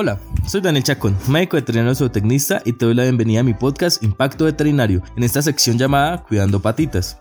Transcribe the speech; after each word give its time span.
Hola, 0.00 0.20
soy 0.46 0.60
Daniel 0.60 0.84
Chacón, 0.84 1.16
médico 1.26 1.56
veterinario 1.56 1.92
zootecnista 1.92 2.62
y 2.64 2.72
te 2.72 2.84
doy 2.84 2.94
la 2.94 3.02
bienvenida 3.02 3.40
a 3.40 3.42
mi 3.42 3.52
podcast 3.52 4.00
Impacto 4.04 4.44
Veterinario, 4.44 5.02
en 5.16 5.24
esta 5.24 5.42
sección 5.42 5.76
llamada 5.76 6.22
Cuidando 6.22 6.62
Patitas. 6.62 7.20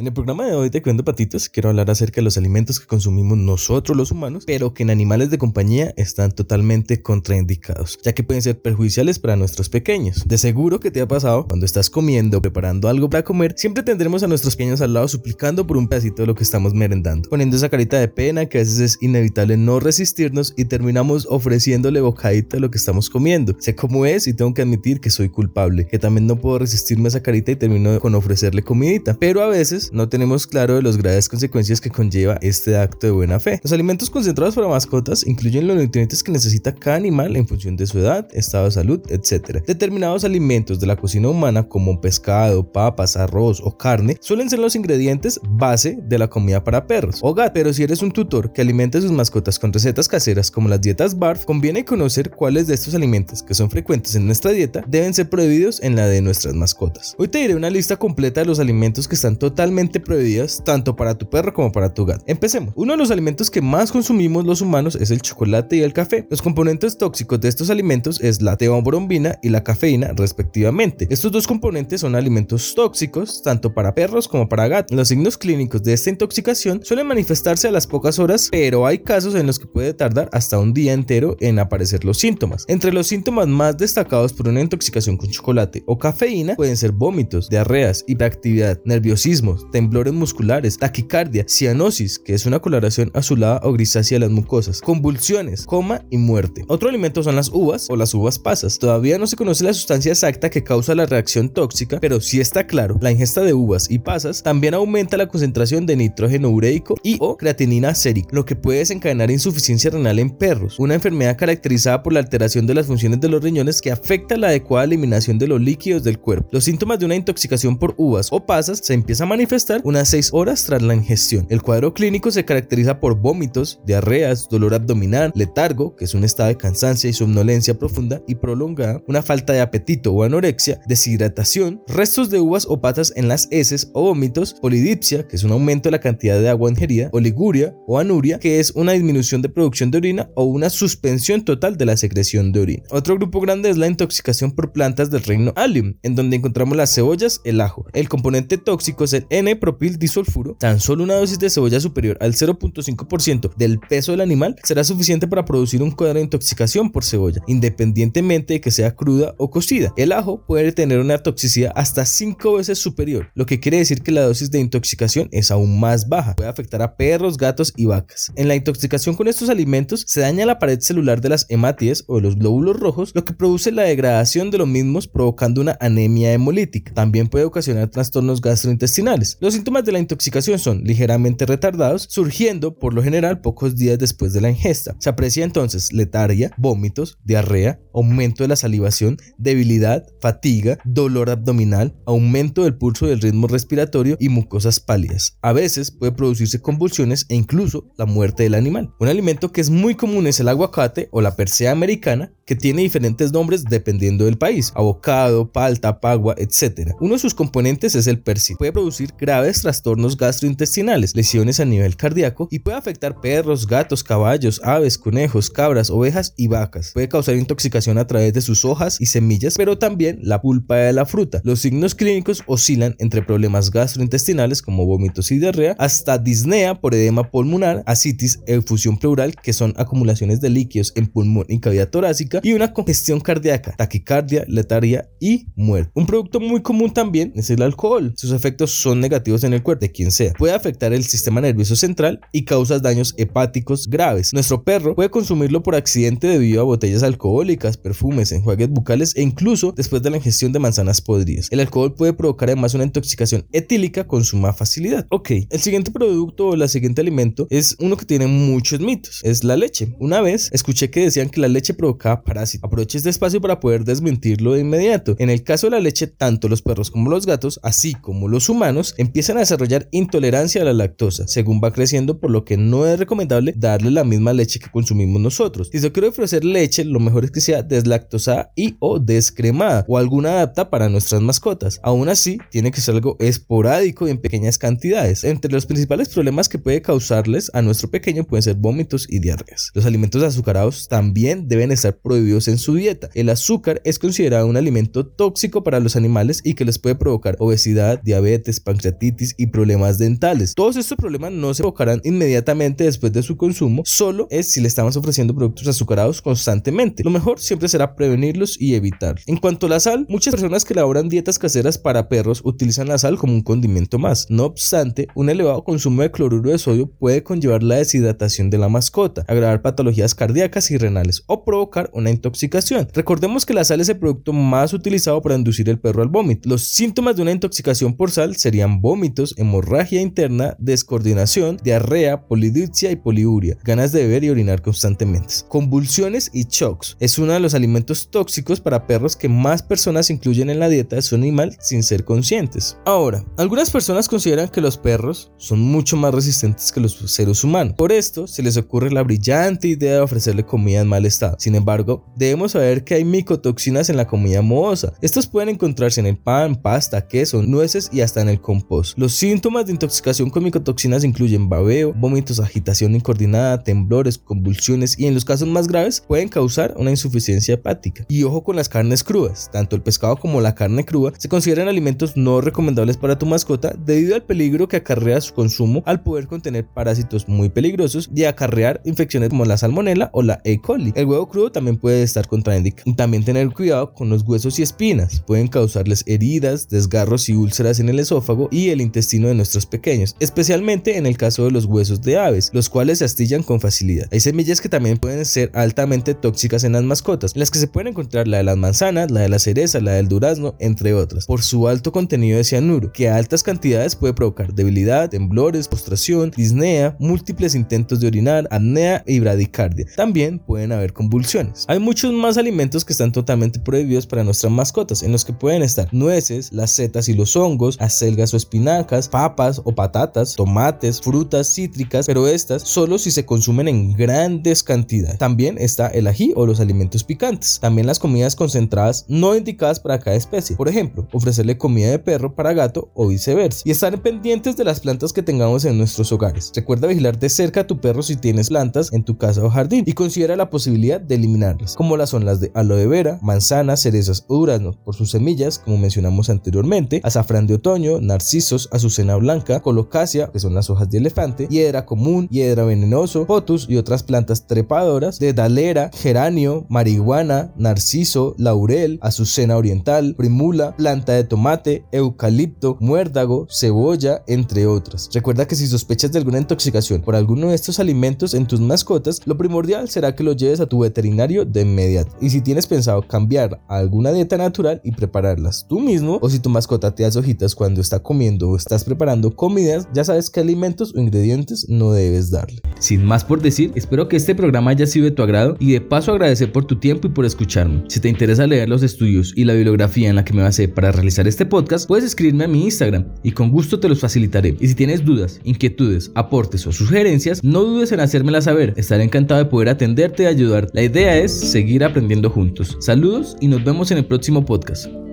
En 0.00 0.06
el 0.06 0.14
programa 0.14 0.46
de 0.46 0.54
hoy 0.54 0.70
de 0.70 0.80
Cuidando 0.80 1.04
Patitos 1.04 1.50
quiero 1.50 1.68
hablar 1.68 1.90
acerca 1.90 2.22
de 2.22 2.22
los 2.22 2.38
alimentos 2.38 2.80
que 2.80 2.86
consumimos 2.86 3.36
nosotros 3.36 3.94
los 3.94 4.10
humanos, 4.10 4.44
pero 4.46 4.72
que 4.72 4.82
en 4.82 4.88
animales 4.88 5.28
de 5.28 5.36
compañía 5.36 5.92
están 5.98 6.32
totalmente 6.32 7.02
contraindicados, 7.02 7.98
ya 8.02 8.14
que 8.14 8.22
pueden 8.22 8.40
ser 8.40 8.62
perjudiciales 8.62 9.18
para 9.18 9.36
nuestros 9.36 9.68
pequeños. 9.68 10.26
De 10.26 10.38
seguro 10.38 10.80
que 10.80 10.90
te 10.90 11.02
ha 11.02 11.06
pasado 11.06 11.46
cuando 11.46 11.66
estás 11.66 11.90
comiendo 11.90 12.38
o 12.38 12.40
preparando 12.40 12.88
algo 12.88 13.10
para 13.10 13.24
comer, 13.24 13.52
siempre 13.58 13.82
tendremos 13.82 14.22
a 14.22 14.26
nuestros 14.26 14.56
pequeños 14.56 14.80
al 14.80 14.94
lado 14.94 15.06
suplicando 15.06 15.66
por 15.66 15.76
un 15.76 15.86
pedacito 15.86 16.22
de 16.22 16.28
lo 16.28 16.34
que 16.34 16.44
estamos 16.44 16.72
merendando, 16.72 17.28
poniendo 17.28 17.56
esa 17.56 17.68
carita 17.68 18.00
de 18.00 18.08
pena 18.08 18.46
que 18.46 18.56
a 18.56 18.62
veces 18.62 18.80
es 18.80 18.98
inevitable 19.02 19.58
no 19.58 19.80
resistirnos 19.80 20.54
y 20.56 20.64
terminamos 20.64 21.26
ofreciéndole 21.28 22.00
bocadito 22.00 22.56
de 22.56 22.60
lo 22.60 22.70
que 22.70 22.78
estamos 22.78 23.10
comiendo. 23.10 23.54
Sé 23.58 23.74
cómo 23.74 24.06
es 24.06 24.26
y 24.26 24.32
tengo 24.32 24.54
que 24.54 24.62
admitir 24.62 24.98
que 24.98 25.10
soy 25.10 25.28
culpable, 25.28 25.86
que 25.86 25.98
también 25.98 26.26
no 26.26 26.36
puedo 26.36 26.60
resistirme 26.60 27.04
a 27.04 27.08
esa 27.08 27.22
carita 27.22 27.52
y 27.52 27.56
termino 27.56 28.00
con 28.00 28.14
ofrecerle 28.14 28.62
comidita, 28.62 29.18
pero 29.20 29.42
a 29.42 29.48
veces 29.48 29.89
no 29.92 30.08
tenemos 30.08 30.46
claro 30.46 30.76
de 30.76 30.82
las 30.82 30.96
graves 30.96 31.28
consecuencias 31.28 31.80
que 31.80 31.90
conlleva 31.90 32.38
este 32.42 32.76
acto 32.76 33.06
de 33.06 33.12
buena 33.12 33.40
fe. 33.40 33.60
Los 33.62 33.72
alimentos 33.72 34.10
concentrados 34.10 34.54
para 34.54 34.68
mascotas 34.68 35.26
incluyen 35.26 35.66
los 35.66 35.76
nutrientes 35.76 36.22
que 36.22 36.32
necesita 36.32 36.74
cada 36.74 36.96
animal 36.96 37.36
en 37.36 37.46
función 37.46 37.76
de 37.76 37.86
su 37.86 37.98
edad, 37.98 38.28
estado 38.32 38.66
de 38.66 38.70
salud, 38.72 39.00
etc. 39.08 39.62
Determinados 39.66 40.24
alimentos 40.24 40.80
de 40.80 40.86
la 40.86 40.96
cocina 40.96 41.28
humana 41.28 41.68
como 41.68 42.00
pescado, 42.00 42.70
papas, 42.70 43.16
arroz 43.16 43.60
o 43.62 43.76
carne 43.76 44.16
suelen 44.20 44.50
ser 44.50 44.58
los 44.58 44.76
ingredientes 44.76 45.40
base 45.48 45.98
de 46.02 46.18
la 46.18 46.28
comida 46.28 46.62
para 46.62 46.86
perros 46.86 47.18
o 47.22 47.34
gatos, 47.34 47.52
pero 47.54 47.72
si 47.72 47.82
eres 47.82 48.02
un 48.02 48.12
tutor 48.12 48.52
que 48.52 48.60
alimenta 48.60 48.98
a 48.98 49.00
sus 49.00 49.12
mascotas 49.12 49.58
con 49.58 49.72
recetas 49.72 50.08
caseras 50.08 50.50
como 50.50 50.68
las 50.68 50.80
dietas 50.80 51.18
BARF, 51.18 51.44
conviene 51.44 51.84
conocer 51.84 52.30
cuáles 52.30 52.66
de 52.66 52.74
estos 52.74 52.94
alimentos 52.94 53.42
que 53.42 53.54
son 53.54 53.70
frecuentes 53.70 54.14
en 54.14 54.26
nuestra 54.26 54.52
dieta 54.52 54.84
deben 54.86 55.14
ser 55.14 55.28
prohibidos 55.28 55.82
en 55.82 55.96
la 55.96 56.06
de 56.06 56.22
nuestras 56.22 56.54
mascotas. 56.54 57.14
Hoy 57.18 57.28
te 57.28 57.38
diré 57.38 57.54
una 57.54 57.70
lista 57.70 57.96
completa 57.96 58.40
de 58.40 58.46
los 58.46 58.60
alimentos 58.60 59.08
que 59.08 59.14
están 59.14 59.36
totalmente 59.36 59.79
prohibidas 59.88 60.62
tanto 60.64 60.94
para 60.94 61.16
tu 61.16 61.28
perro 61.30 61.54
como 61.54 61.72
para 61.72 61.94
tu 61.94 62.04
gato. 62.04 62.24
Empecemos. 62.26 62.74
Uno 62.76 62.92
de 62.92 62.98
los 62.98 63.10
alimentos 63.10 63.50
que 63.50 63.62
más 63.62 63.90
consumimos 63.90 64.44
los 64.44 64.60
humanos 64.60 64.96
es 64.96 65.10
el 65.10 65.22
chocolate 65.22 65.76
y 65.76 65.82
el 65.82 65.92
café. 65.92 66.26
Los 66.30 66.42
componentes 66.42 66.98
tóxicos 66.98 67.40
de 67.40 67.48
estos 67.48 67.70
alimentos 67.70 68.20
es 68.20 68.42
la 68.42 68.56
teobrombina 68.56 69.38
y 69.42 69.48
la 69.48 69.64
cafeína 69.64 70.12
respectivamente. 70.14 71.06
Estos 71.10 71.32
dos 71.32 71.46
componentes 71.46 72.00
son 72.00 72.14
alimentos 72.14 72.74
tóxicos 72.74 73.42
tanto 73.42 73.72
para 73.72 73.94
perros 73.94 74.28
como 74.28 74.48
para 74.48 74.68
gatos. 74.68 74.96
Los 74.96 75.08
signos 75.08 75.38
clínicos 75.38 75.82
de 75.82 75.94
esta 75.94 76.10
intoxicación 76.10 76.80
suelen 76.84 77.06
manifestarse 77.06 77.68
a 77.68 77.72
las 77.72 77.86
pocas 77.86 78.18
horas, 78.18 78.48
pero 78.50 78.86
hay 78.86 78.98
casos 78.98 79.34
en 79.34 79.46
los 79.46 79.58
que 79.58 79.66
puede 79.66 79.94
tardar 79.94 80.28
hasta 80.32 80.58
un 80.58 80.74
día 80.74 80.92
entero 80.92 81.36
en 81.40 81.58
aparecer 81.58 82.04
los 82.04 82.18
síntomas. 82.18 82.64
Entre 82.68 82.92
los 82.92 83.06
síntomas 83.06 83.48
más 83.48 83.76
destacados 83.76 84.32
por 84.32 84.48
una 84.48 84.60
intoxicación 84.60 85.16
con 85.16 85.30
chocolate 85.30 85.82
o 85.86 85.98
cafeína 85.98 86.54
pueden 86.56 86.76
ser 86.76 86.92
vómitos, 86.92 87.48
diarreas, 87.48 88.04
hiperactividad, 88.06 88.80
nerviosismo, 88.84 89.56
temblores 89.70 90.12
musculares, 90.12 90.78
taquicardia, 90.78 91.44
cianosis, 91.48 92.18
que 92.18 92.34
es 92.34 92.46
una 92.46 92.60
coloración 92.60 93.10
azulada 93.14 93.60
o 93.62 93.72
grisácea 93.72 94.16
de 94.16 94.20
las 94.20 94.30
mucosas, 94.30 94.80
convulsiones, 94.80 95.64
coma 95.66 96.04
y 96.10 96.18
muerte. 96.18 96.64
Otro 96.68 96.88
alimento 96.88 97.22
son 97.22 97.36
las 97.36 97.48
uvas 97.48 97.88
o 97.88 97.96
las 97.96 98.14
uvas 98.14 98.38
pasas. 98.38 98.78
Todavía 98.78 99.18
no 99.18 99.26
se 99.26 99.36
conoce 99.36 99.64
la 99.64 99.74
sustancia 99.74 100.12
exacta 100.12 100.50
que 100.50 100.64
causa 100.64 100.94
la 100.94 101.06
reacción 101.06 101.48
tóxica, 101.48 101.98
pero 102.00 102.20
sí 102.20 102.40
está 102.40 102.66
claro, 102.66 102.98
la 103.00 103.12
ingesta 103.12 103.42
de 103.42 103.54
uvas 103.54 103.90
y 103.90 103.98
pasas 103.98 104.42
también 104.42 104.74
aumenta 104.74 105.16
la 105.16 105.28
concentración 105.28 105.86
de 105.86 105.96
nitrógeno 105.96 106.50
ureico 106.50 106.96
y 107.02 107.16
o 107.20 107.36
creatinina 107.36 107.94
sérica, 107.94 108.28
lo 108.32 108.44
que 108.44 108.56
puede 108.56 108.80
desencadenar 108.80 109.30
insuficiencia 109.30 109.90
renal 109.90 110.18
en 110.18 110.30
perros, 110.30 110.78
una 110.78 110.94
enfermedad 110.94 111.36
caracterizada 111.36 112.02
por 112.02 112.12
la 112.12 112.20
alteración 112.20 112.66
de 112.66 112.74
las 112.74 112.86
funciones 112.86 113.20
de 113.20 113.28
los 113.28 113.42
riñones 113.42 113.80
que 113.80 113.90
afecta 113.90 114.36
la 114.36 114.48
adecuada 114.48 114.84
eliminación 114.84 115.38
de 115.38 115.48
los 115.48 115.60
líquidos 115.60 116.02
del 116.02 116.18
cuerpo. 116.18 116.48
Los 116.52 116.64
síntomas 116.64 116.98
de 116.98 117.06
una 117.06 117.16
intoxicación 117.16 117.78
por 117.78 117.94
uvas 117.96 118.28
o 118.30 118.44
pasas 118.44 118.80
se 118.82 118.94
empiezan 118.94 119.26
a 119.26 119.30
manifestar 119.30 119.59
unas 119.84 120.08
6 120.08 120.30
horas 120.32 120.64
tras 120.64 120.82
la 120.82 120.94
ingestión. 120.94 121.46
El 121.50 121.62
cuadro 121.62 121.94
clínico 121.94 122.30
se 122.30 122.44
caracteriza 122.44 123.00
por 123.00 123.16
vómitos, 123.16 123.80
diarreas, 123.86 124.48
dolor 124.48 124.74
abdominal, 124.74 125.32
letargo, 125.34 125.94
que 125.96 126.04
es 126.04 126.14
un 126.14 126.24
estado 126.24 126.48
de 126.48 126.56
cansancio 126.56 127.10
y 127.10 127.12
somnolencia 127.12 127.78
profunda 127.78 128.22
y 128.26 128.36
prolongada, 128.36 129.02
una 129.06 129.22
falta 129.22 129.52
de 129.52 129.60
apetito 129.60 130.12
o 130.12 130.22
anorexia, 130.22 130.80
deshidratación, 130.86 131.82
restos 131.86 132.30
de 132.30 132.40
uvas 132.40 132.66
o 132.68 132.80
patas 132.80 133.12
en 133.16 133.28
las 133.28 133.48
heces 133.50 133.90
o 133.94 134.02
vómitos, 134.02 134.54
polidipsia, 134.54 135.26
que 135.26 135.36
es 135.36 135.44
un 135.44 135.52
aumento 135.52 135.88
de 135.88 135.92
la 135.92 136.00
cantidad 136.00 136.40
de 136.40 136.48
agua 136.48 136.70
ingerida, 136.70 137.10
oliguria 137.12 137.74
o 137.86 137.98
anuria, 137.98 138.38
que 138.38 138.60
es 138.60 138.72
una 138.72 138.92
disminución 138.92 139.42
de 139.42 139.48
producción 139.48 139.90
de 139.90 139.98
orina 139.98 140.30
o 140.34 140.44
una 140.44 140.70
suspensión 140.70 141.44
total 141.44 141.76
de 141.76 141.86
la 141.86 141.96
secreción 141.96 142.52
de 142.52 142.60
orina. 142.60 142.82
Otro 142.90 143.16
grupo 143.16 143.40
grande 143.40 143.70
es 143.70 143.76
la 143.76 143.86
intoxicación 143.86 144.52
por 144.52 144.72
plantas 144.72 145.10
del 145.10 145.22
reino 145.22 145.52
Allium, 145.56 145.94
en 146.02 146.14
donde 146.14 146.36
encontramos 146.36 146.76
las 146.76 146.94
cebollas, 146.94 147.40
el 147.44 147.60
ajo. 147.60 147.86
El 147.92 148.08
componente 148.08 148.58
tóxico 148.58 149.04
es 149.04 149.12
el 149.12 149.26
N 149.40 149.56
propil 149.56 149.98
disulfuro, 149.98 150.54
tan 150.58 150.80
solo 150.80 151.04
una 151.04 151.14
dosis 151.14 151.38
de 151.38 151.50
cebolla 151.50 151.80
superior 151.80 152.16
al 152.20 152.34
0.5% 152.34 153.54
del 153.56 153.78
peso 153.80 154.12
del 154.12 154.20
animal 154.20 154.56
será 154.62 154.84
suficiente 154.84 155.26
para 155.26 155.44
producir 155.44 155.82
un 155.82 155.90
cuadro 155.90 156.14
de 156.14 156.24
intoxicación 156.24 156.90
por 156.90 157.04
cebolla, 157.04 157.42
independientemente 157.46 158.54
de 158.54 158.60
que 158.60 158.70
sea 158.70 158.94
cruda 158.94 159.34
o 159.38 159.50
cocida. 159.50 159.92
El 159.96 160.12
ajo 160.12 160.44
puede 160.46 160.72
tener 160.72 160.98
una 160.98 161.18
toxicidad 161.18 161.72
hasta 161.74 162.04
5 162.04 162.54
veces 162.54 162.78
superior, 162.78 163.30
lo 163.34 163.46
que 163.46 163.60
quiere 163.60 163.78
decir 163.78 164.02
que 164.02 164.12
la 164.12 164.22
dosis 164.22 164.50
de 164.50 164.60
intoxicación 164.60 165.28
es 165.32 165.50
aún 165.50 165.80
más 165.80 166.08
baja. 166.08 166.36
Puede 166.36 166.50
afectar 166.50 166.82
a 166.82 166.96
perros, 166.96 167.36
gatos 167.36 167.72
y 167.76 167.86
vacas. 167.86 168.32
En 168.36 168.48
la 168.48 168.54
intoxicación 168.54 169.14
con 169.14 169.28
estos 169.28 169.48
alimentos 169.48 170.04
se 170.06 170.20
daña 170.20 170.46
la 170.46 170.58
pared 170.58 170.80
celular 170.80 171.20
de 171.20 171.30
las 171.30 171.46
hematíes 171.48 172.04
o 172.06 172.16
de 172.16 172.22
los 172.22 172.36
glóbulos 172.36 172.78
rojos, 172.78 173.12
lo 173.14 173.24
que 173.24 173.32
produce 173.32 173.72
la 173.72 173.82
degradación 173.82 174.50
de 174.50 174.58
los 174.58 174.68
mismos 174.68 175.08
provocando 175.08 175.60
una 175.60 175.76
anemia 175.80 176.32
hemolítica. 176.32 176.92
También 176.94 177.28
puede 177.28 177.44
ocasionar 177.44 177.88
trastornos 177.88 178.40
gastrointestinales. 178.40 179.29
Los 179.40 179.54
síntomas 179.54 179.84
de 179.84 179.92
la 179.92 179.98
intoxicación 179.98 180.58
son 180.58 180.82
ligeramente 180.84 181.46
retardados, 181.46 182.06
surgiendo 182.08 182.78
por 182.78 182.94
lo 182.94 183.02
general 183.02 183.40
pocos 183.40 183.76
días 183.76 183.98
después 183.98 184.32
de 184.32 184.40
la 184.40 184.50
ingesta. 184.50 184.96
Se 184.98 185.10
aprecia 185.10 185.44
entonces 185.44 185.92
letargia, 185.92 186.52
vómitos, 186.56 187.18
diarrea, 187.24 187.80
aumento 187.94 188.44
de 188.44 188.48
la 188.48 188.56
salivación, 188.56 189.18
debilidad, 189.38 190.06
fatiga, 190.20 190.78
dolor 190.84 191.30
abdominal, 191.30 191.94
aumento 192.06 192.64
del 192.64 192.76
pulso 192.76 193.06
del 193.06 193.20
ritmo 193.20 193.46
respiratorio 193.46 194.16
y 194.18 194.28
mucosas 194.28 194.80
pálidas. 194.80 195.38
A 195.42 195.52
veces 195.52 195.90
puede 195.90 196.12
producirse 196.12 196.60
convulsiones 196.60 197.26
e 197.28 197.34
incluso 197.34 197.90
la 197.96 198.06
muerte 198.06 198.44
del 198.44 198.54
animal. 198.54 198.94
Un 199.00 199.08
alimento 199.08 199.52
que 199.52 199.60
es 199.60 199.70
muy 199.70 199.94
común 199.94 200.26
es 200.26 200.40
el 200.40 200.48
aguacate 200.48 201.08
o 201.12 201.20
la 201.20 201.36
persea 201.36 201.72
americana, 201.72 202.32
que 202.46 202.56
tiene 202.56 202.82
diferentes 202.82 203.32
nombres 203.32 203.64
dependiendo 203.64 204.24
del 204.24 204.38
país, 204.38 204.72
avocado, 204.74 205.52
palta, 205.52 206.00
pagua, 206.00 206.34
etc. 206.36 206.92
Uno 207.00 207.14
de 207.14 207.20
sus 207.20 207.34
componentes 207.34 207.94
es 207.94 208.06
el 208.06 208.20
persil. 208.20 208.56
Puede 208.58 208.72
producir 208.72 209.12
graves 209.20 209.60
trastornos 209.60 210.16
gastrointestinales, 210.16 211.14
lesiones 211.14 211.60
a 211.60 211.66
nivel 211.66 211.96
cardíaco 211.96 212.48
y 212.50 212.60
puede 212.60 212.78
afectar 212.78 213.20
perros, 213.20 213.66
gatos, 213.66 214.02
caballos, 214.02 214.60
aves, 214.64 214.96
conejos, 214.96 215.50
cabras, 215.50 215.90
ovejas 215.90 216.32
y 216.36 216.48
vacas. 216.48 216.92
Puede 216.94 217.08
causar 217.08 217.36
intoxicación 217.36 217.98
a 217.98 218.06
través 218.06 218.32
de 218.32 218.40
sus 218.40 218.64
hojas 218.64 219.00
y 219.00 219.06
semillas, 219.06 219.54
pero 219.56 219.78
también 219.78 220.18
la 220.22 220.40
pulpa 220.40 220.76
de 220.76 220.92
la 220.94 221.04
fruta. 221.04 221.42
Los 221.44 221.60
signos 221.60 221.94
clínicos 221.94 222.42
oscilan 222.46 222.96
entre 222.98 223.22
problemas 223.22 223.70
gastrointestinales 223.70 224.62
como 224.62 224.86
vómitos 224.86 225.30
y 225.30 225.38
diarrea 225.38 225.76
hasta 225.78 226.18
disnea 226.18 226.80
por 226.80 226.94
edema 226.94 227.30
pulmonar, 227.30 227.82
asitis, 227.86 228.40
efusión 228.46 228.98
pleural, 228.98 229.34
que 229.36 229.52
son 229.52 229.74
acumulaciones 229.76 230.40
de 230.40 230.48
líquidos 230.48 230.92
en 230.96 231.06
pulmón 231.06 231.44
y 231.48 231.60
cavidad 231.60 231.90
torácica 231.90 232.40
y 232.42 232.54
una 232.54 232.72
congestión 232.72 233.20
cardíaca, 233.20 233.74
taquicardia, 233.76 234.44
letargia 234.48 235.10
y 235.20 235.48
muerte. 235.56 235.90
Un 235.94 236.06
producto 236.06 236.40
muy 236.40 236.62
común 236.62 236.94
también 236.94 237.32
es 237.34 237.50
el 237.50 237.60
alcohol. 237.60 238.14
Sus 238.16 238.32
efectos 238.32 238.70
son 238.70 239.00
negativos 239.00 239.09
en 239.16 239.52
el 239.52 239.62
cuerpo 239.62 239.80
de 239.80 239.92
quien 239.92 240.10
sea. 240.10 240.32
Puede 240.34 240.54
afectar 240.54 240.92
el 240.92 241.04
sistema 241.04 241.40
nervioso 241.40 241.76
central 241.76 242.20
y 242.32 242.44
causa 242.44 242.78
daños 242.78 243.14
hepáticos 243.16 243.88
graves. 243.88 244.32
Nuestro 244.32 244.62
perro 244.62 244.94
puede 244.94 245.10
consumirlo 245.10 245.62
por 245.62 245.74
accidente 245.74 246.26
debido 246.26 246.60
a 246.60 246.64
botellas 246.64 247.02
alcohólicas, 247.02 247.76
perfumes, 247.76 248.32
enjuagues 248.32 248.68
bucales 248.68 249.14
e 249.16 249.22
incluso 249.22 249.72
después 249.76 250.02
de 250.02 250.10
la 250.10 250.16
ingestión 250.16 250.52
de 250.52 250.58
manzanas 250.58 251.00
podridas. 251.00 251.48
El 251.50 251.60
alcohol 251.60 251.94
puede 251.94 252.12
provocar 252.12 252.48
además 252.48 252.74
una 252.74 252.84
intoxicación 252.84 253.46
etílica 253.52 254.06
con 254.06 254.24
suma 254.24 254.52
facilidad. 254.52 255.06
Ok, 255.10 255.30
el 255.48 255.60
siguiente 255.60 255.90
producto 255.90 256.48
o 256.48 256.54
el 256.54 256.68
siguiente 256.68 257.00
alimento 257.00 257.46
es 257.50 257.76
uno 257.80 257.96
que 257.96 258.04
tiene 258.04 258.26
muchos 258.26 258.80
mitos. 258.80 259.20
Es 259.22 259.44
la 259.44 259.56
leche. 259.56 259.94
Una 259.98 260.20
vez 260.20 260.50
escuché 260.52 260.90
que 260.90 261.00
decían 261.00 261.30
que 261.30 261.40
la 261.40 261.48
leche 261.48 261.74
provocaba 261.74 262.22
parásito. 262.22 262.66
Aproveche 262.66 262.98
este 262.98 263.10
espacio 263.10 263.40
para 263.40 263.60
poder 263.60 263.84
desmentirlo 263.84 264.52
de 264.52 264.60
inmediato. 264.60 265.16
En 265.18 265.30
el 265.30 265.42
caso 265.42 265.66
de 265.66 265.72
la 265.72 265.80
leche, 265.80 266.06
tanto 266.06 266.48
los 266.48 266.62
perros 266.62 266.90
como 266.90 267.10
los 267.10 267.26
gatos, 267.26 267.60
así 267.62 267.94
como 267.94 268.28
los 268.28 268.48
humanos, 268.48 268.94
empiezan 269.00 269.38
a 269.38 269.40
desarrollar 269.40 269.88
intolerancia 269.92 270.60
a 270.60 270.64
la 270.66 270.74
lactosa 270.74 271.26
según 271.26 271.60
va 271.64 271.72
creciendo, 271.72 272.20
por 272.20 272.30
lo 272.30 272.44
que 272.44 272.58
no 272.58 272.86
es 272.86 272.98
recomendable 272.98 273.54
darle 273.56 273.90
la 273.90 274.04
misma 274.04 274.34
leche 274.34 274.60
que 274.60 274.70
consumimos 274.70 275.22
nosotros. 275.22 275.70
Si 275.72 275.78
se 275.78 275.90
quiere 275.90 276.08
ofrecer 276.08 276.44
leche, 276.44 276.84
lo 276.84 277.00
mejor 277.00 277.24
es 277.24 277.30
que 277.30 277.40
sea 277.40 277.62
deslactosada 277.62 278.52
y 278.54 278.76
o 278.78 278.98
descremada 278.98 279.86
o 279.88 279.96
alguna 279.96 280.32
adapta 280.32 280.68
para 280.68 280.90
nuestras 280.90 281.22
mascotas. 281.22 281.80
Aún 281.82 282.10
así, 282.10 282.38
tiene 282.50 282.70
que 282.70 282.82
ser 282.82 282.94
algo 282.94 283.16
esporádico 283.20 284.06
y 284.06 284.10
en 284.10 284.18
pequeñas 284.18 284.58
cantidades. 284.58 285.24
Entre 285.24 285.50
los 285.50 285.64
principales 285.64 286.10
problemas 286.10 286.50
que 286.50 286.58
puede 286.58 286.82
causarles 286.82 287.50
a 287.54 287.62
nuestro 287.62 287.90
pequeño 287.90 288.24
pueden 288.24 288.42
ser 288.42 288.56
vómitos 288.56 289.06
y 289.08 289.20
diarreas. 289.20 289.70
Los 289.74 289.86
alimentos 289.86 290.22
azucarados 290.22 290.88
también 290.88 291.48
deben 291.48 291.72
estar 291.72 291.96
prohibidos 291.96 292.48
en 292.48 292.58
su 292.58 292.74
dieta. 292.74 293.08
El 293.14 293.30
azúcar 293.30 293.80
es 293.84 293.98
considerado 293.98 294.46
un 294.46 294.58
alimento 294.58 295.06
tóxico 295.06 295.64
para 295.64 295.80
los 295.80 295.96
animales 295.96 296.42
y 296.44 296.52
que 296.52 296.66
les 296.66 296.78
puede 296.78 296.96
provocar 296.96 297.36
obesidad, 297.38 298.02
diabetes, 298.02 298.60
pancreatitis 298.60 298.89
y 299.00 299.46
problemas 299.46 299.98
dentales. 299.98 300.54
Todos 300.54 300.76
estos 300.76 300.96
problemas 300.96 301.32
no 301.32 301.52
se 301.54 301.62
provocarán 301.62 302.00
inmediatamente 302.04 302.84
después 302.84 303.12
de 303.12 303.22
su 303.22 303.36
consumo, 303.36 303.82
solo 303.84 304.26
es 304.30 304.52
si 304.52 304.60
le 304.60 304.68
estamos 304.68 304.96
ofreciendo 304.96 305.34
productos 305.34 305.68
azucarados 305.68 306.22
constantemente. 306.22 307.04
Lo 307.04 307.10
mejor 307.10 307.40
siempre 307.40 307.68
será 307.68 307.94
prevenirlos 307.94 308.60
y 308.60 308.74
evitarlos. 308.74 309.24
En 309.26 309.36
cuanto 309.36 309.66
a 309.66 309.70
la 309.70 309.80
sal, 309.80 310.06
muchas 310.08 310.32
personas 310.32 310.64
que 310.64 310.74
elaboran 310.74 311.08
dietas 311.08 311.38
caseras 311.38 311.78
para 311.78 312.08
perros 312.08 312.42
utilizan 312.44 312.88
la 312.88 312.98
sal 312.98 313.18
como 313.18 313.32
un 313.32 313.42
condimento 313.42 313.98
más. 313.98 314.26
No 314.28 314.44
obstante, 314.44 315.08
un 315.14 315.30
elevado 315.30 315.64
consumo 315.64 316.02
de 316.02 316.10
cloruro 316.10 316.50
de 316.50 316.58
sodio 316.58 316.90
puede 316.90 317.22
conllevar 317.22 317.62
la 317.62 317.76
deshidratación 317.76 318.50
de 318.50 318.58
la 318.58 318.68
mascota, 318.68 319.24
agravar 319.28 319.62
patologías 319.62 320.14
cardíacas 320.14 320.70
y 320.70 320.78
renales 320.78 321.22
o 321.26 321.44
provocar 321.44 321.90
una 321.92 322.10
intoxicación. 322.10 322.88
Recordemos 322.92 323.46
que 323.46 323.54
la 323.54 323.64
sal 323.64 323.80
es 323.80 323.88
el 323.88 323.98
producto 323.98 324.32
más 324.32 324.72
utilizado 324.72 325.20
para 325.22 325.36
inducir 325.36 325.68
el 325.68 325.78
perro 325.78 326.02
al 326.02 326.08
vómito. 326.08 326.48
Los 326.48 326.62
síntomas 326.62 327.16
de 327.16 327.22
una 327.22 327.32
intoxicación 327.32 327.96
por 327.96 328.10
sal 328.10 328.36
serían 328.36 328.79
vómitos, 328.80 329.34
hemorragia 329.36 330.00
interna, 330.00 330.56
descoordinación, 330.58 331.58
diarrea, 331.62 332.26
polidipsia 332.26 332.90
y 332.90 332.96
poliuria, 332.96 333.56
ganas 333.64 333.92
de 333.92 334.02
beber 334.02 334.24
y 334.24 334.30
orinar 334.30 334.62
constantemente. 334.62 335.34
Convulsiones 335.48 336.30
y 336.32 336.44
shocks. 336.44 336.96
Es 337.00 337.18
uno 337.18 337.32
de 337.32 337.40
los 337.40 337.54
alimentos 337.54 338.10
tóxicos 338.10 338.60
para 338.60 338.86
perros 338.86 339.16
que 339.16 339.28
más 339.28 339.62
personas 339.62 340.10
incluyen 340.10 340.50
en 340.50 340.58
la 340.58 340.68
dieta 340.68 340.96
de 340.96 341.02
su 341.02 341.14
animal 341.14 341.56
sin 341.60 341.82
ser 341.82 342.04
conscientes. 342.04 342.78
Ahora, 342.84 343.24
algunas 343.36 343.70
personas 343.70 344.08
consideran 344.08 344.48
que 344.48 344.60
los 344.60 344.76
perros 344.76 345.32
son 345.36 345.60
mucho 345.60 345.96
más 345.96 346.14
resistentes 346.14 346.72
que 346.72 346.80
los 346.80 346.94
seres 347.12 347.44
humanos. 347.44 347.74
Por 347.76 347.92
esto, 347.92 348.26
se 348.26 348.42
les 348.42 348.56
ocurre 348.56 348.90
la 348.90 349.02
brillante 349.02 349.68
idea 349.68 349.94
de 349.94 350.00
ofrecerle 350.00 350.44
comida 350.44 350.80
en 350.80 350.88
mal 350.88 351.06
estado. 351.06 351.36
Sin 351.38 351.54
embargo, 351.54 352.04
debemos 352.16 352.52
saber 352.52 352.84
que 352.84 352.94
hay 352.94 353.04
micotoxinas 353.04 353.90
en 353.90 353.96
la 353.96 354.06
comida 354.06 354.42
mohosa. 354.42 354.92
Estos 355.02 355.26
pueden 355.26 355.50
encontrarse 355.50 356.00
en 356.00 356.06
el 356.06 356.18
pan, 356.18 356.56
pasta, 356.56 357.06
queso, 357.06 357.42
nueces 357.42 357.90
y 357.92 358.00
hasta 358.00 358.20
en 358.20 358.28
el 358.28 358.40
compost. 358.40 358.69
Los 358.96 359.14
síntomas 359.14 359.66
de 359.66 359.72
intoxicación 359.72 360.30
con 360.30 360.44
micotoxinas 360.44 361.02
incluyen 361.02 361.48
babeo, 361.48 361.92
vómitos, 361.92 362.38
agitación 362.38 362.94
incoordinada, 362.94 363.64
temblores, 363.64 364.16
convulsiones 364.16 364.96
y 364.96 365.06
en 365.06 365.14
los 365.14 365.24
casos 365.24 365.48
más 365.48 365.66
graves 365.66 366.00
pueden 366.00 366.28
causar 366.28 366.74
una 366.76 366.90
insuficiencia 366.90 367.54
hepática. 367.54 368.06
Y 368.08 368.22
ojo 368.22 368.44
con 368.44 368.54
las 368.54 368.68
carnes 368.68 369.02
crudas, 369.02 369.50
tanto 369.52 369.74
el 369.74 369.82
pescado 369.82 370.16
como 370.16 370.40
la 370.40 370.54
carne 370.54 370.84
cruda 370.84 371.12
se 371.18 371.28
consideran 371.28 371.66
alimentos 371.66 372.16
no 372.16 372.40
recomendables 372.40 372.96
para 372.96 373.18
tu 373.18 373.26
mascota 373.26 373.74
debido 373.84 374.14
al 374.14 374.22
peligro 374.22 374.68
que 374.68 374.76
acarrea 374.76 375.20
su 375.20 375.34
consumo 375.34 375.82
al 375.84 376.04
poder 376.04 376.28
contener 376.28 376.64
parásitos 376.64 377.28
muy 377.28 377.48
peligrosos 377.48 378.08
y 378.14 378.22
acarrear 378.22 378.80
infecciones 378.84 379.30
como 379.30 379.46
la 379.46 379.56
salmonella 379.56 380.10
o 380.12 380.22
la 380.22 380.40
E. 380.44 380.60
coli. 380.60 380.92
El 380.94 381.06
huevo 381.06 381.28
crudo 381.28 381.50
también 381.50 381.76
puede 381.76 382.04
estar 382.04 382.28
contraindicado. 382.28 382.94
También 382.94 383.24
tener 383.24 383.50
cuidado 383.52 383.94
con 383.94 384.10
los 384.10 384.22
huesos 384.22 384.60
y 384.60 384.62
espinas, 384.62 385.24
pueden 385.26 385.48
causarles 385.48 386.04
heridas, 386.06 386.68
desgarros 386.68 387.28
y 387.28 387.34
úlceras 387.34 387.80
en 387.80 387.88
el 387.88 387.98
esófago 387.98 388.48
y 388.50 388.70
el 388.70 388.80
intestino 388.80 389.28
de 389.28 389.34
nuestros 389.34 389.66
pequeños, 389.66 390.16
especialmente 390.20 390.96
en 390.96 391.06
el 391.06 391.16
caso 391.16 391.44
de 391.44 391.50
los 391.50 391.64
huesos 391.64 392.02
de 392.02 392.18
aves, 392.18 392.50
los 392.52 392.68
cuales 392.68 392.98
se 392.98 393.04
astillan 393.04 393.42
con 393.42 393.60
facilidad. 393.60 394.08
Hay 394.10 394.20
semillas 394.20 394.60
que 394.60 394.68
también 394.68 394.98
pueden 394.98 395.24
ser 395.24 395.50
altamente 395.54 396.14
tóxicas 396.14 396.64
en 396.64 396.72
las 396.72 396.82
mascotas, 396.82 397.34
en 397.34 397.40
las 397.40 397.50
que 397.50 397.58
se 397.58 397.68
pueden 397.68 397.88
encontrar 397.88 398.28
la 398.28 398.38
de 398.38 398.44
las 398.44 398.56
manzanas, 398.56 399.10
la 399.10 399.20
de 399.20 399.28
la 399.28 399.38
cereza, 399.38 399.80
la 399.80 399.92
del 399.92 400.08
durazno, 400.08 400.54
entre 400.58 400.94
otras, 400.94 401.26
por 401.26 401.42
su 401.42 401.68
alto 401.68 401.92
contenido 401.92 402.38
de 402.38 402.44
cianuro, 402.44 402.92
que 402.92 403.08
a 403.08 403.16
altas 403.16 403.42
cantidades 403.42 403.96
puede 403.96 404.14
provocar 404.14 404.54
debilidad, 404.54 405.10
temblores, 405.10 405.68
postración, 405.68 406.32
disnea, 406.36 406.96
múltiples 406.98 407.54
intentos 407.54 408.00
de 408.00 408.06
orinar, 408.06 408.48
apnea 408.50 409.02
y 409.06 409.20
bradicardia. 409.20 409.86
También 409.96 410.38
pueden 410.38 410.72
haber 410.72 410.92
convulsiones. 410.92 411.64
Hay 411.68 411.78
muchos 411.78 412.12
más 412.12 412.36
alimentos 412.36 412.84
que 412.84 412.92
están 412.92 413.12
totalmente 413.12 413.60
prohibidos 413.60 414.06
para 414.06 414.24
nuestras 414.24 414.52
mascotas, 414.52 415.02
en 415.02 415.12
los 415.12 415.24
que 415.24 415.32
pueden 415.32 415.62
estar 415.62 415.88
nueces, 415.92 416.52
las 416.52 416.72
setas 416.72 417.08
y 417.08 417.14
los 417.14 417.36
hongos, 417.36 417.76
acelgas 417.80 418.34
o 418.34 418.39
espinacas, 418.40 419.08
papas 419.08 419.60
o 419.64 419.74
patatas, 419.74 420.34
tomates, 420.34 421.00
frutas 421.00 421.52
cítricas, 421.52 422.06
pero 422.06 422.26
estas 422.26 422.62
solo 422.62 422.98
si 422.98 423.10
se 423.10 423.24
consumen 423.24 423.68
en 423.68 423.92
grandes 423.92 424.62
cantidades. 424.62 425.18
También 425.18 425.56
está 425.58 425.88
el 425.88 426.06
ají 426.06 426.32
o 426.36 426.46
los 426.46 426.60
alimentos 426.60 427.04
picantes. 427.04 427.58
También 427.60 427.86
las 427.86 427.98
comidas 427.98 428.36
concentradas 428.36 429.04
no 429.08 429.36
indicadas 429.36 429.80
para 429.80 429.98
cada 429.98 430.16
especie. 430.16 430.56
Por 430.56 430.68
ejemplo, 430.68 431.06
ofrecerle 431.12 431.58
comida 431.58 431.90
de 431.90 431.98
perro 431.98 432.34
para 432.34 432.52
gato 432.52 432.90
o 432.94 433.08
viceversa. 433.08 433.62
Y 433.64 433.70
estar 433.70 434.00
pendientes 434.02 434.56
de 434.56 434.64
las 434.64 434.80
plantas 434.80 435.12
que 435.12 435.22
tengamos 435.22 435.64
en 435.64 435.78
nuestros 435.78 436.12
hogares. 436.12 436.52
Recuerda 436.54 436.88
vigilar 436.88 437.18
de 437.18 437.28
cerca 437.28 437.60
a 437.60 437.66
tu 437.66 437.80
perro 437.80 438.02
si 438.02 438.16
tienes 438.16 438.48
plantas 438.48 438.92
en 438.92 439.04
tu 439.04 439.18
casa 439.18 439.44
o 439.44 439.50
jardín 439.50 439.84
y 439.86 439.92
considera 439.92 440.36
la 440.36 440.50
posibilidad 440.50 441.00
de 441.00 441.14
eliminarlas, 441.14 441.74
como 441.74 441.96
las 441.96 442.10
son 442.10 442.24
las 442.24 442.40
de 442.40 442.50
aloe 442.54 442.86
vera, 442.86 443.18
manzanas, 443.22 443.80
cerezas 443.80 444.24
o 444.28 444.36
duraznos 444.36 444.76
por 444.76 444.94
sus 444.94 445.10
semillas, 445.10 445.58
como 445.58 445.78
mencionamos 445.78 446.30
anteriormente, 446.30 447.00
azafrán 447.04 447.46
de 447.46 447.54
otoño, 447.54 448.00
narcisos, 448.30 448.68
azucena 448.70 449.16
blanca, 449.16 449.58
colocasia, 449.58 450.28
que 450.32 450.38
son 450.38 450.54
las 450.54 450.70
hojas 450.70 450.88
de 450.88 450.98
elefante, 450.98 451.48
hiedra 451.48 451.84
común, 451.84 452.28
hiedra 452.28 452.62
venenoso, 452.64 453.26
potus 453.26 453.66
y 453.68 453.76
otras 453.76 454.04
plantas 454.04 454.46
trepadoras, 454.46 455.18
de 455.18 455.32
dalera, 455.32 455.90
geranio, 455.92 456.64
marihuana, 456.68 457.52
narciso, 457.56 458.36
laurel, 458.38 459.00
azucena 459.02 459.56
oriental, 459.56 460.14
primula, 460.16 460.76
planta 460.76 461.14
de 461.14 461.24
tomate, 461.24 461.84
eucalipto, 461.90 462.76
muérdago, 462.78 463.48
cebolla, 463.50 464.22
entre 464.28 464.68
otras. 464.68 465.10
Recuerda 465.12 465.48
que 465.48 465.56
si 465.56 465.66
sospechas 465.66 466.12
de 466.12 466.18
alguna 466.18 466.38
intoxicación 466.38 467.02
por 467.02 467.16
alguno 467.16 467.48
de 467.48 467.56
estos 467.56 467.80
alimentos 467.80 468.34
en 468.34 468.46
tus 468.46 468.60
mascotas, 468.60 469.22
lo 469.24 469.36
primordial 469.36 469.90
será 469.90 470.14
que 470.14 470.22
lo 470.22 470.34
lleves 470.34 470.60
a 470.60 470.66
tu 470.66 470.78
veterinario 470.78 471.44
de 471.44 471.62
inmediato. 471.62 472.14
Y 472.20 472.30
si 472.30 472.42
tienes 472.42 472.68
pensado 472.68 473.02
cambiar 473.02 473.60
a 473.66 473.78
alguna 473.78 474.12
dieta 474.12 474.36
natural 474.36 474.80
y 474.84 474.92
prepararlas 474.92 475.66
tú 475.68 475.80
mismo, 475.80 476.20
o 476.22 476.30
si 476.30 476.38
tu 476.38 476.48
mascota 476.48 476.94
te 476.94 477.04
hace 477.04 477.18
hojitas 477.18 477.56
cuando 477.56 477.80
está 477.80 477.98
comiendo 477.98 478.19
o 478.20 478.56
estás 478.56 478.84
preparando 478.84 479.34
comidas, 479.34 479.88
ya 479.94 480.04
sabes 480.04 480.28
qué 480.28 480.40
alimentos 480.40 480.94
o 480.94 481.00
ingredientes 481.00 481.66
no 481.68 481.92
debes 481.92 482.30
darle. 482.30 482.60
Sin 482.78 483.02
más 483.04 483.24
por 483.24 483.40
decir, 483.40 483.72
espero 483.74 484.08
que 484.08 484.16
este 484.16 484.34
programa 484.34 484.72
haya 484.72 484.86
sido 484.86 485.06
de 485.06 485.10
tu 485.10 485.22
agrado 485.22 485.56
y 485.58 485.72
de 485.72 485.80
paso 485.80 486.12
agradecer 486.12 486.52
por 486.52 486.66
tu 486.66 486.76
tiempo 486.76 487.08
y 487.08 487.10
por 487.10 487.24
escucharme. 487.24 487.84
Si 487.88 487.98
te 487.98 488.08
interesa 488.10 488.46
leer 488.46 488.68
los 488.68 488.82
estudios 488.82 489.32
y 489.34 489.44
la 489.44 489.54
bibliografía 489.54 490.10
en 490.10 490.16
la 490.16 490.24
que 490.24 490.34
me 490.34 490.42
basé 490.42 490.68
para 490.68 490.92
realizar 490.92 491.26
este 491.26 491.46
podcast, 491.46 491.88
puedes 491.88 492.04
escribirme 492.04 492.44
a 492.44 492.48
mi 492.48 492.64
Instagram 492.64 493.06
y 493.22 493.32
con 493.32 493.50
gusto 493.50 493.80
te 493.80 493.88
los 493.88 494.00
facilitaré. 494.00 494.56
Y 494.60 494.68
si 494.68 494.74
tienes 494.74 495.04
dudas, 495.04 495.40
inquietudes, 495.44 496.10
aportes 496.14 496.66
o 496.66 496.72
sugerencias, 496.72 497.42
no 497.42 497.62
dudes 497.64 497.92
en 497.92 498.00
hacérmela 498.00 498.42
saber. 498.42 498.74
Estaré 498.76 499.04
encantado 499.04 499.42
de 499.42 499.50
poder 499.50 499.70
atenderte 499.70 500.24
y 500.24 500.26
ayudar. 500.26 500.68
La 500.72 500.82
idea 500.82 501.16
es 501.16 501.32
seguir 501.32 501.84
aprendiendo 501.84 502.28
juntos. 502.28 502.76
Saludos 502.80 503.36
y 503.40 503.48
nos 503.48 503.64
vemos 503.64 503.90
en 503.90 503.98
el 503.98 504.06
próximo 504.06 504.44
podcast. 504.44 505.09